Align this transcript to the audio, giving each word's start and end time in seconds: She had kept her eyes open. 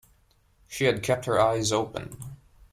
She 0.65 0.85
had 0.85 1.03
kept 1.03 1.25
her 1.25 1.39
eyes 1.39 1.71
open. 1.71 2.17